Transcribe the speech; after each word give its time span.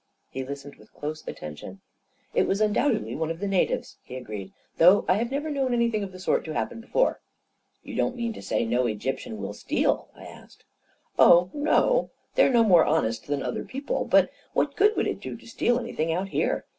He 0.31 0.43
listened 0.43 0.77
with 0.77 0.91
close 0.95 1.23
atten 1.27 1.55
tion. 1.57 1.79
"It 2.33 2.47
was 2.47 2.59
undoubtedly 2.59 3.13
one 3.15 3.29
of 3.29 3.39
the 3.39 3.47
natives," 3.47 3.97
he 4.01 4.15
agreed," 4.15 4.51
though 4.79 5.05
I 5.07 5.13
have 5.17 5.29
never 5.29 5.51
known 5.51 5.75
anything 5.75 6.03
of 6.03 6.11
the 6.11 6.17
sort 6.19 6.43
to 6.45 6.53
happen 6.55 6.81
before."" 6.81 7.21
You 7.83 7.93
don't 7.93 8.15
mean 8.15 8.33
to 8.33 8.41
say 8.41 8.65
no 8.65 8.87
Egyptian 8.87 9.37
will 9.37 9.53
steal?" 9.53 10.09
I 10.15 10.23
asked. 10.23 10.65
41 11.17 11.17
Oh, 11.19 11.49
no; 11.53 12.09
they're 12.33 12.49
no 12.51 12.63
more 12.63 12.83
honest 12.83 13.27
than 13.27 13.43
other 13.43 13.63
peo 13.63 13.81
ple. 13.81 14.05
But 14.05 14.31
what 14.53 14.75
good 14.75 14.95
would 14.95 15.05
it 15.05 15.19
do 15.21 15.37
to 15.37 15.47
steal 15.47 15.77
anything 15.77 16.11
out 16.11 16.29
here? 16.29 16.65